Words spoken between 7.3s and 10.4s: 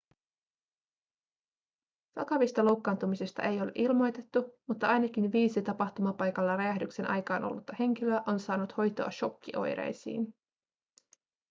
ollutta henkilöä on saanut hoitoa shokkioireisiin